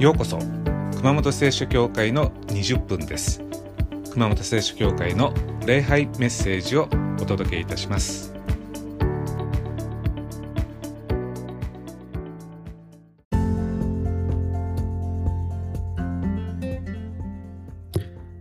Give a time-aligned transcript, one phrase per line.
[0.00, 0.38] ようこそ
[0.96, 3.42] 熊本聖書教会の20分です。
[4.14, 5.34] 熊本聖書教会の
[5.66, 6.88] 礼拝メッセージを
[7.20, 8.32] お届けいたします。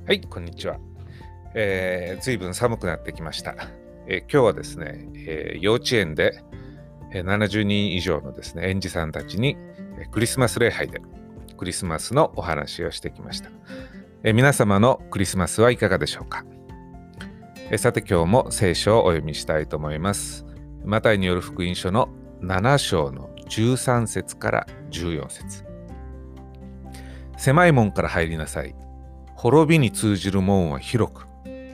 [0.08, 0.80] はいこんにちは、
[1.56, 3.56] えー、ずいぶん寒くなってきました、
[4.08, 6.42] えー、今日はですね、えー、幼稚園で
[7.12, 9.58] 70人以上のですね園児さんたちに
[10.12, 11.02] クリスマス礼拝で
[11.60, 13.50] クリスマスのお話をしてきました。
[14.24, 16.46] え皆様のクリスマスはいかがでしょうか？
[17.70, 20.46] えさて今日も聖書をお読みしたいと思います。
[20.86, 22.08] マタイによる福音書の
[22.42, 25.66] 7章の13節から14節
[27.36, 28.74] 狭い門から入りなさい。
[29.36, 31.28] 滅びに通じる門は広く、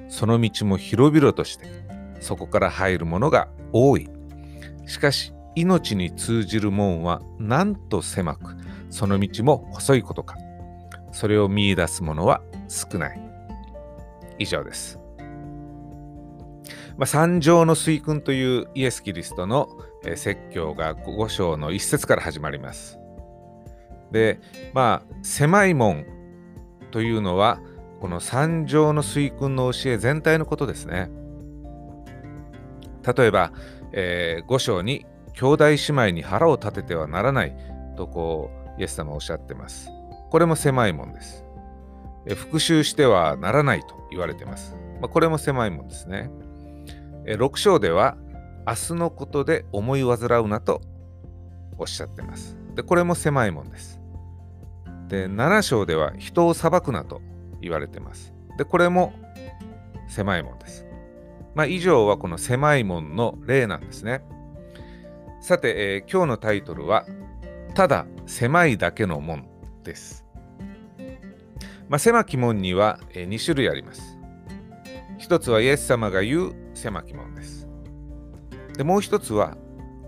[0.10, 1.68] その道も広々として、
[2.22, 4.10] そこから入る者が多い。
[4.88, 8.56] しかし、命に通じる門はなんと狭く、
[8.90, 10.36] その道も細いことか。
[11.12, 13.22] それを見いだす者は少ない。
[14.38, 15.00] 以上です。
[16.98, 19.70] まあ、三条の水訓というイエス・キリストの
[20.16, 23.00] 説教が5章の一節から始まります。
[24.12, 24.40] で、
[24.74, 26.06] まあ、狭い門
[26.92, 27.60] というのは、
[28.00, 31.10] この三条の水訓の教え全体のことですね。
[33.16, 33.52] 例えば、
[33.92, 37.56] えー、5章に兄弟姉妹に腹を立ててはならない
[37.96, 39.90] とこうイエス様おっしゃってます。
[40.30, 41.46] これも狭いもんです。
[42.36, 44.76] 復讐してはならないと言われてます。
[45.00, 46.30] まあ、これも狭いもんですね。
[47.26, 48.18] 6章では、
[48.68, 50.82] 明日のことで思い煩うなと
[51.78, 52.58] おっしゃってます。
[52.76, 54.02] で、これも狭いもんです。
[55.08, 57.22] で、7章では人を裁くなと
[57.62, 58.34] 言われてます。
[58.58, 59.14] で、これも
[60.08, 60.86] 狭いもんです。
[61.54, 64.24] まあ、以上はこの狭いもんの例なんですね。
[65.42, 67.06] さて、えー、今日のタイトルは、
[67.76, 69.48] ただ狭いだけの門
[69.84, 70.26] です。
[71.88, 74.18] まあ、狭き門には2種類あります。
[75.18, 77.68] 一つはイエス様が言う狭き門です。
[78.78, 79.58] でもう一つは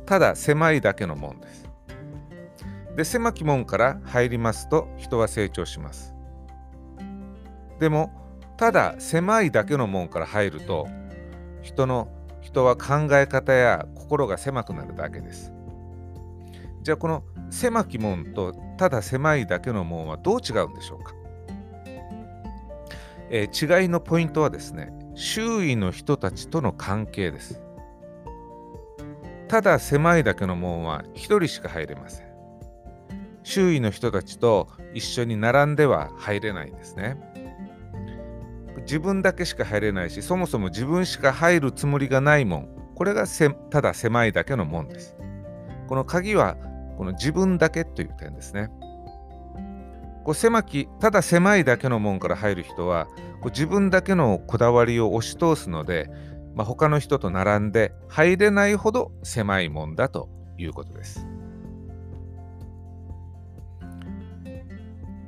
[0.06, 1.70] ただ狭いだけの門です。
[2.96, 6.16] で、狭き門から入りますと人は成長します。
[7.80, 8.12] でも、
[8.58, 10.88] ただ狭いだけの門から入ると
[11.62, 12.10] 人の
[12.42, 15.54] 人は考え方や心が狭くなるだけです。
[16.88, 21.14] じゃあこの狭き門とただ狭いだけの門はどう違うんでしょうか、
[23.30, 27.62] えー、違いのポイントはですね周囲の人たちとの関係です。
[29.50, 32.28] ただ狭いだけの門は1人しか入れません。
[33.44, 37.18] 周囲の人たちと一緒に並んでは入れないんですね。
[38.84, 42.70] 自分だけしか入れないしそもそも自分しか入るつもりがない門。
[42.96, 43.26] これが
[43.72, 45.18] ただ狭いだけの門です。
[45.90, 46.56] この鍵は
[46.98, 48.70] この自分だけという点ですね。
[50.26, 53.06] こう狭き、ただ狭いだけの門から入る人は、
[53.42, 56.10] こう自分だけのこだわりを押し通すので、
[56.56, 60.28] まあ、他の人と並んで入れないほど狭い門だと
[60.58, 61.28] いうことです。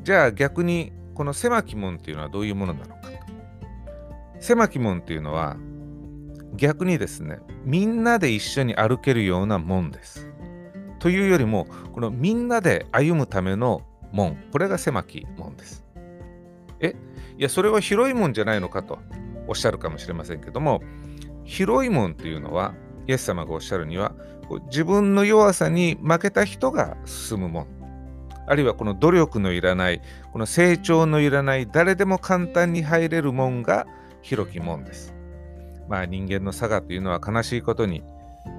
[0.04, 3.12] じゃあ逆にこの狭き門っていうのはどういうものなのか
[4.40, 5.58] 狭き門っていうのは
[6.56, 10.29] 逆にですねみんなで一緒に歩けるような門です。
[11.00, 15.84] というよりもこのみんなで歩むための門これが狭き門です。
[16.80, 16.96] え？
[17.38, 19.00] いやそれは広い門じゃないのかと
[19.48, 20.82] おっしゃるかもしれませんけども
[21.46, 22.74] 広い門っていうのは
[23.08, 24.14] イエス様がおっしゃるには
[24.68, 27.68] 自分の弱さに負けた人が進む門。
[28.48, 30.02] あるいはこの努力のいらない
[30.34, 33.86] この成長のいらない誰でも簡単に入れる門が
[34.22, 35.14] 広き門です。
[35.88, 38.04] まあ人間の差がというのは悲しいことに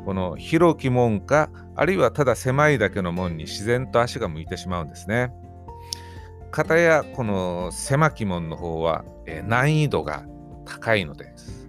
[0.04, 5.32] この広き門かあるいはただ狭いだけの門に自然と足が向いてしまうんですね。
[6.50, 10.24] 片やこの狭き門の方は、え難易度が
[10.64, 11.68] 高いのです。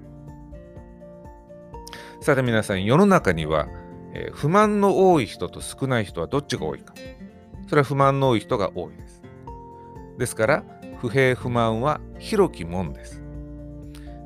[2.19, 3.67] さて皆さん世の中には、
[4.13, 6.93] え不満の多い人と少ない人はどっちが多いか。
[7.67, 9.21] それは不満の多い人が多いです。
[10.17, 10.63] ですから
[10.97, 13.20] 不平不満は広き門です。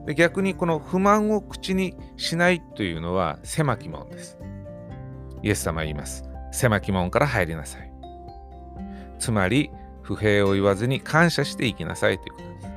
[0.05, 4.37] で逆にこの不満を口にしないというのは狭き門です。
[5.41, 6.23] イエス様は言います。
[6.51, 7.91] 狭き門から入りなさい。
[9.19, 9.71] つまり、
[10.01, 12.67] 不平を言わずに感謝していきなさいということです。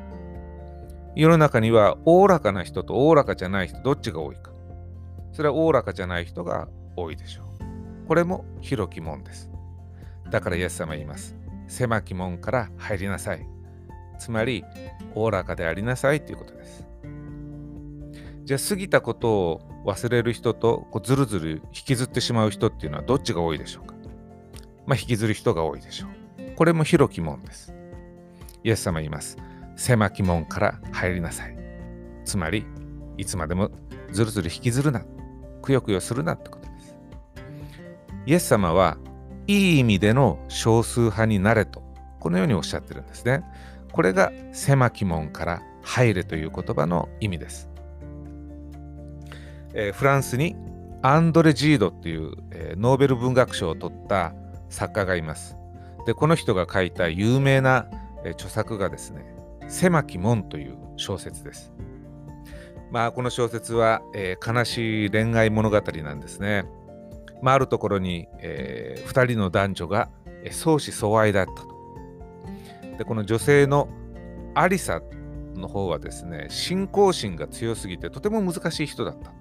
[1.14, 4.50] 世の中には、おおらかな人とおおらかじゃない人、どっちが多いか。
[5.32, 8.06] それはおおらかじゃない人が多いでしょう。
[8.08, 9.50] これも広き門です。
[10.30, 11.36] だからイエス様は言います。
[11.66, 13.46] 狭き門から入りなさい。
[14.18, 14.64] つまり、
[15.14, 16.87] おおらかでありなさいということです。
[18.48, 23.94] じゃあ過ぎたことを忘れる人とこうずるずる引きずってしまう人っていうのはどっちが多いでしょうか？
[24.86, 26.54] まあ引きずる人が多いでしょう。
[26.56, 27.74] これも広き門です。
[28.64, 29.36] イエス様言います。
[29.76, 31.58] 狭き門から入りなさい。
[32.24, 32.64] つまり、
[33.18, 33.70] いつまでも
[34.12, 35.04] ずるずる引きずるな、
[35.60, 36.96] くよくよするなってことです。
[38.24, 38.96] イエス様は
[39.46, 41.82] いい意味での少数派になれと、
[42.18, 43.44] このようにおっしゃってるんですね。
[43.92, 47.67] これが狭き門から入れという言葉の意味です。
[49.74, 50.56] えー、フランスに
[51.02, 54.34] アンドレ・ジードっていう、えー、ノーベル文学賞を取った
[54.68, 55.56] 作家がいます。
[56.06, 57.86] で、この人が書いた有名な、
[58.24, 59.24] えー、著作がですね、
[59.68, 61.72] 狭き門という小説です。
[62.90, 66.64] まあ、この小説は、えー、悲しい恋愛物語なんですね。
[67.42, 70.08] まあ、あるところに、えー、2人の男女が、
[70.42, 71.68] えー、相思相愛だったと。
[72.96, 73.88] で、この女性の
[74.54, 75.00] アリサ
[75.54, 79.32] の方はですね、信仰心が強すぎてとても難しい人だった。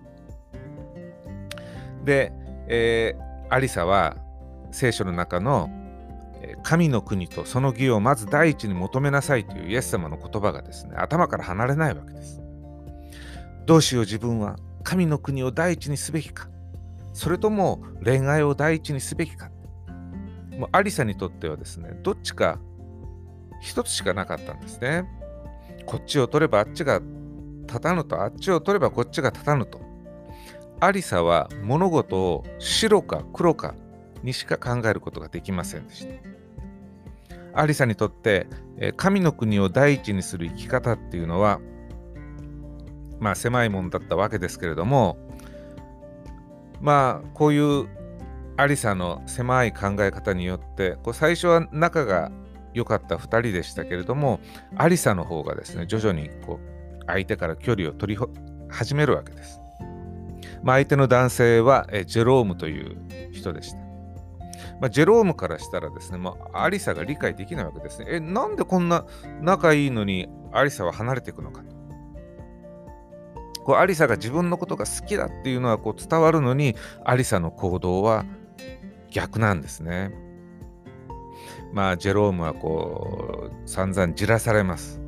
[2.07, 2.31] で、
[2.67, 4.15] えー、アリサは
[4.71, 5.69] 聖書の中の
[6.63, 12.41] 神の国とその義をまず第一に求めなさいというイエス様の言葉がですね、頭から離れないわけです。
[13.65, 16.47] どうしよう自分は神の国を第一にすべきか、
[17.11, 19.51] それとも恋愛を第一にすべきか。
[20.57, 22.57] もうアリサにとってはですね、どっちか
[23.61, 25.03] 一つしかなかったんですね。
[25.85, 27.01] こっちを取ればあっちが
[27.67, 29.86] 立たぬと、あっちを取ればこっちが立たぬと。
[30.79, 33.75] アリサは物事を白か黒か
[34.23, 36.37] にしか考えることができませんでした。
[37.59, 38.47] アリサにとって
[38.97, 41.59] 神の国を第一にする生き方っていうのは
[43.19, 45.17] まあ狭いもんだったわけですけれども
[46.79, 47.87] まあこういう
[48.57, 52.31] アリサの狭い考え方によってこう最初は仲が
[52.75, 54.39] 良かった2人でしたけれども
[54.75, 58.21] アリサの方がですね徐々にこう相手から距離を取り
[58.69, 59.61] 始めるわけです。
[60.63, 62.97] まあ、相手の男性はえジェロームという
[63.31, 63.77] 人でした。
[64.79, 68.05] まあ、ジェロームからしたらですね、まあ、アリサが理解できないわけですね。
[68.09, 69.05] え、なんでこんな
[69.41, 71.75] 仲いいのにアリサは離れていくのかと。
[73.63, 78.25] こうアリサが自分のことが好きだっていうのはこう伝わるのに、アリサの行動は
[79.09, 80.11] 逆なんですね。
[81.73, 85.01] まあ、ジェロームはこう、散々じらされます。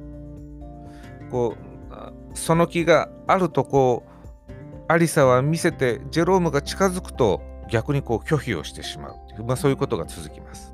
[1.31, 4.08] こう、その気があるとこう、
[4.89, 10.73] アリサは見せて、ジェロームが近づくと、逆にこう拒否をしてしまうう、まあ、そういうことが続きます。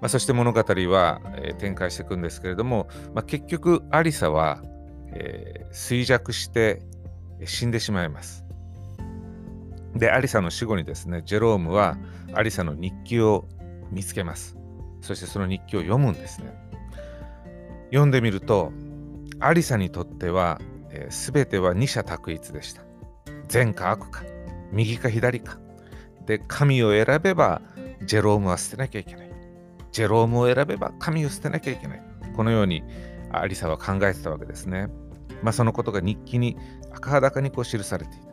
[0.00, 4.62] まあ、そして物語は、えー、展開していくんですけれども、まあ、結局アリサは、
[5.12, 6.80] えー、衰弱して
[7.44, 8.44] 死んでしまいます。
[9.94, 11.98] で、アリサの死後にですね、ジェロームは
[12.32, 13.46] アリサの日記を
[13.90, 14.56] 見つけます。
[15.02, 16.54] そしてその日記を読むんですね。
[17.90, 18.72] 読んでみると、
[19.40, 22.82] アリサにとっては、えー、全ては二者択一でした。
[23.48, 24.22] 善か悪か、
[24.72, 25.58] 右か左か。
[26.26, 27.62] で、神を選べば、
[28.04, 29.30] ジェロームは捨てなきゃいけない。
[29.92, 32.02] ジェロームを選べば、神を捨てなきゃいけない。
[32.36, 32.82] このように、
[33.32, 34.88] アリサは考えてたわけですね。
[35.42, 36.56] まあ、そのことが日記に
[36.92, 38.30] 赤裸にこう記されていた。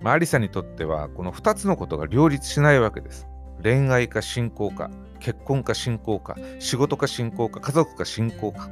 [0.00, 3.26] まあ、アリサにとっては、この2つのことが両立しないわけです。
[3.62, 4.90] 恋愛か信仰か、
[5.20, 8.68] 結婚か信仰か、仕事か信仰か、家族か信仰か。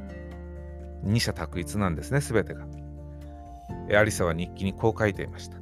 [1.03, 2.65] 二者択一なんですね、すべてが。
[3.95, 5.57] アリサは日記にこう書いていました。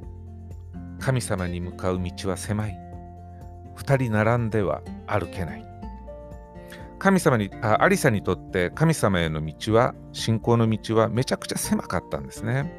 [1.00, 2.78] 神様に向かう道は狭い。
[3.74, 5.66] 二人並んでは歩けない。
[6.98, 12.72] 神様にあ、アリサにとって神様への道は、信仰の道はめちゃくちゃ狭かったんですね。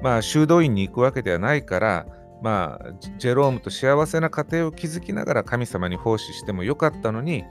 [0.00, 2.06] まあ、修道院に行くわけではないから、
[2.40, 7.44] まあ、ジェロームと幸せな家庭を築きながら神様に奉仕してもよかったのに、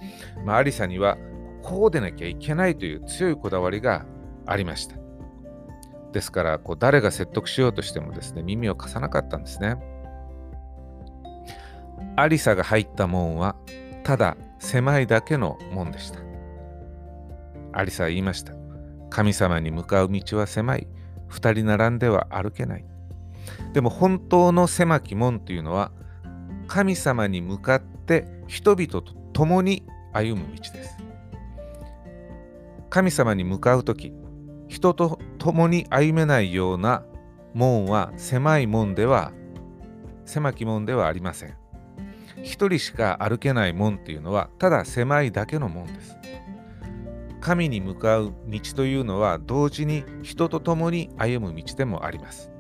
[0.46, 1.18] まあ、アリサには
[1.62, 4.06] こうでなきゃいけないという強いこだわりが
[4.46, 5.07] ありました。
[6.18, 9.78] ですから、こう誰が説得しようとしてもですね、耳を貸さなかったんですね。
[12.16, 13.56] アリサが入った門は
[14.04, 16.20] ただ狭いだけの門でした。
[17.72, 18.54] アリサは言いました。
[19.12, 20.88] 神様に向かう道は狭い。
[21.28, 22.86] 二人並んでは歩けない。
[23.74, 25.92] でも本当の狭き門というのは
[26.68, 30.98] 神様に向かって人々と共に歩む道です。
[32.90, 34.12] 神様に向かうとき、
[34.68, 37.04] 人と共に歩めないような
[37.54, 39.32] 門は狭い門では、
[40.26, 41.56] 狭き門ではありません。
[42.44, 46.18] 一人しか歩けない門っていうのはただ狭いだけの門です。
[47.40, 52.52] 神に向かう道というのは同時に人と共に歩む道でもあります。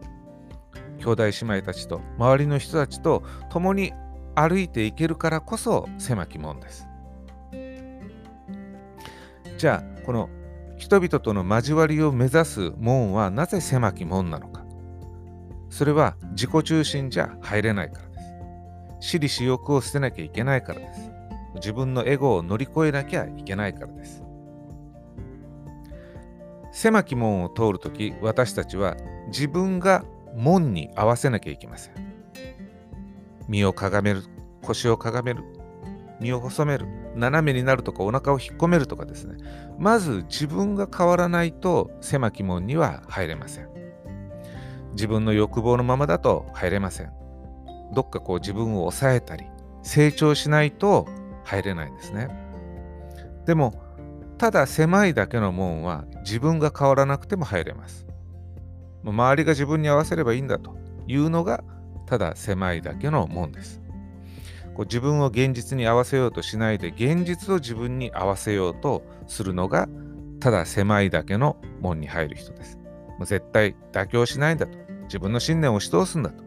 [1.00, 3.94] 兄弟姉妹たちと周りの人たちと共に
[4.36, 6.88] 歩いていけるからこそ狭き門です。
[9.58, 10.30] じゃあこの
[10.78, 14.64] 人々との交わりを目指す門はなぜ狭き門なのか
[15.70, 18.18] それは自己中心じゃ入れないからです
[19.00, 21.12] 私利私欲を捨てなきゃいけないからです。
[21.56, 24.24] 自分のエゴを乗り越えなきゃいけないからです。
[26.72, 28.96] 狭き門を通るとき私たちは
[29.28, 30.04] 自分が
[30.36, 31.94] 門に合わせなきゃいけません。
[33.48, 34.24] 身をかがめる、
[34.64, 35.44] 腰をかがめる、
[36.20, 39.38] 身を細める、斜めになるとかお腹を引っ込めるとかですね。
[39.78, 43.70] まず自分が変わらないと狭き門には入れません。
[44.94, 47.12] 自分の欲望のままだと入れません。
[47.94, 49.46] どっかこう自分を抑えたり、
[49.84, 51.08] 成長しないと
[51.44, 52.30] 入れないんですね。
[53.46, 53.74] でも、
[54.38, 58.06] ただ狭いだけの門は自分が変わらなくても入れます。
[59.04, 61.64] 周りが自分に合わせればいいんだというのが
[62.06, 63.82] ただ狭いだけの門です。
[64.78, 69.90] こう自分を現実に合わせようとしないで現実を自分に合わせようとするのが
[70.40, 72.78] ただ狭いだけの門に入る人です。
[73.18, 74.78] もう絶対妥協しないんだと。
[75.06, 76.44] 自分の信念を押し通すんだと。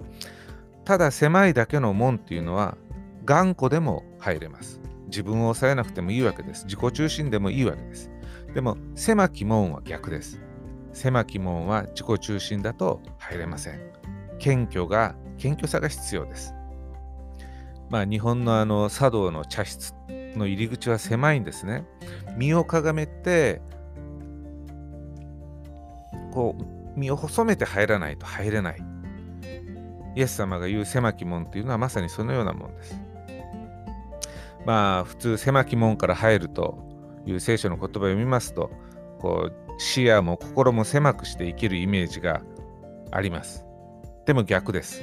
[0.84, 2.78] ただ狭いだけの門っていうのは
[3.25, 4.80] 頑固でも入れます。
[5.06, 6.66] 自分を抑えなくてもいいわけです。
[6.66, 8.12] 自己中心でもいいわけです。
[8.54, 10.40] でも狭き門は逆です。
[10.92, 13.80] 狭き門は自己中心だと入れません。
[14.38, 16.54] 謙虚が、謙虚さが必要です。
[17.90, 19.92] まあ日本のあの茶道の茶室
[20.37, 21.85] の入り口は狭いんですね。
[22.37, 23.61] 身をかがめて、
[26.32, 28.82] こう、身を細めて入らないと入れない。
[30.14, 33.00] イエス様が言う狭き門というのはまさにそのようなもんです。
[34.64, 36.78] まあ普通狭き門から入ると
[37.26, 38.70] いう聖書の言葉を読みますと
[39.18, 42.42] こう視野も心も狭くして生きるイメージが
[43.11, 43.64] あります。
[44.26, 45.02] でも逆です。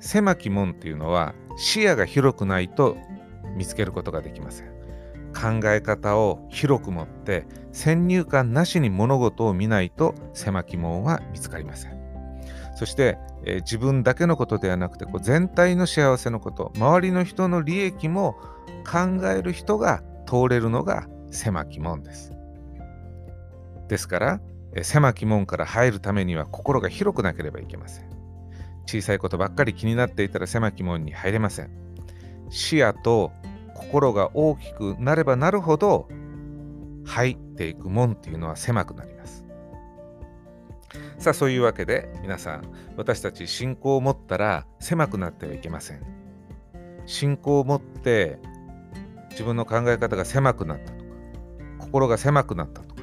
[0.00, 2.96] 狭き門っていうのは視野が広くないと
[3.56, 4.78] 見つけることができません。
[5.34, 11.98] 考え方を広く持って先入観なしに物事を見ないと狭き門は見つかりません。
[12.74, 18.36] そして、えー、自分だけのことではなくてこう全体の幸せのこと周りの人の利益も
[18.90, 22.32] 考える人が通れるのが狭き門です。
[23.88, 24.40] ですから
[24.74, 28.07] え、狭き門から入るためには心が広くなければいけません。
[28.88, 31.70] 小さいことばっかり気になっていたら狭き門に入れません。
[32.48, 33.32] 視野と
[33.74, 36.08] 心が大きくなればなるほど
[37.04, 39.44] 入っていく門っていうのは狭くなります。
[41.18, 42.62] さあそういうわけで皆さん
[42.96, 46.00] 私たち信仰を持ったら狭くなってはいけません。
[47.04, 48.38] 信仰を持って
[49.28, 51.10] 自分の考え方が狭くなったとか
[51.78, 53.02] 心が狭くなったとか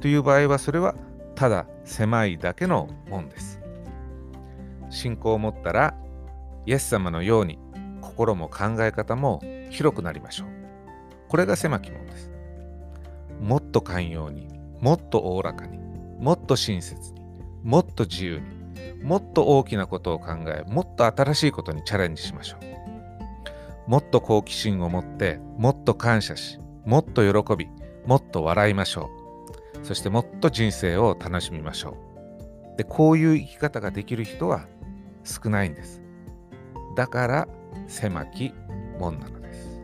[0.00, 0.94] という場合はそれは
[1.34, 3.59] ただ狭いだけのもんです。
[4.90, 5.94] 信仰を持ったら
[6.66, 7.58] イエス様のように
[8.00, 10.48] 心も考え方も広くなりましょう。
[11.28, 12.30] これが狭き門です。
[13.40, 14.48] もっと寛容に、
[14.80, 15.78] もっとおおらかに、
[16.18, 17.22] もっと親切に、
[17.62, 22.70] もっと自由に、もっと大きなことを考え、もっと新しいことにチャレンジしましょう。
[23.90, 27.68] もっと好奇心を持ってもっと感謝しもっと喜び
[28.06, 29.10] もっと笑いましょ
[29.82, 31.96] うそしてもっと人生を楽しみましょ
[32.74, 34.66] うでこういう生き方ができる人は
[35.24, 36.02] 少ないんです。
[36.96, 37.48] だから
[37.86, 38.52] 狭き
[38.98, 39.80] 門なのです。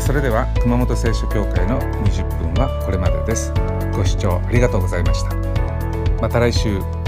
[0.00, 3.52] それでは熊本聖書協会の20分はこれまでです。
[3.94, 5.36] ご視聴ありがとうございました。
[6.20, 7.01] また来週。